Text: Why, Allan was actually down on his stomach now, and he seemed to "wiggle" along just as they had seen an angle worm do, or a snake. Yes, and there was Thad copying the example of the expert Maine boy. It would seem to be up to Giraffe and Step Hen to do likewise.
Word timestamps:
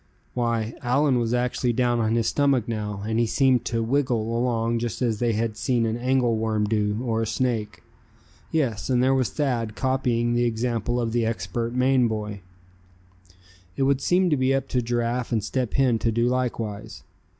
Why, 0.33 0.73
Allan 0.81 1.19
was 1.19 1.31
actually 1.31 1.73
down 1.73 1.99
on 1.99 2.15
his 2.15 2.25
stomach 2.25 2.67
now, 2.67 3.03
and 3.05 3.19
he 3.19 3.27
seemed 3.27 3.65
to 3.65 3.83
"wiggle" 3.83 4.35
along 4.35 4.79
just 4.79 4.99
as 4.99 5.19
they 5.19 5.33
had 5.33 5.55
seen 5.55 5.85
an 5.85 5.95
angle 5.95 6.37
worm 6.39 6.65
do, 6.65 7.03
or 7.03 7.21
a 7.21 7.27
snake. 7.27 7.83
Yes, 8.49 8.89
and 8.89 9.03
there 9.03 9.13
was 9.13 9.29
Thad 9.29 9.75
copying 9.75 10.33
the 10.33 10.43
example 10.45 10.99
of 10.99 11.11
the 11.11 11.23
expert 11.23 11.75
Maine 11.75 12.07
boy. 12.07 12.41
It 13.77 13.83
would 13.83 14.01
seem 14.01 14.31
to 14.31 14.37
be 14.37 14.55
up 14.55 14.67
to 14.69 14.81
Giraffe 14.81 15.31
and 15.31 15.43
Step 15.43 15.75
Hen 15.75 15.99
to 15.99 16.11
do 16.11 16.27
likewise. 16.27 17.03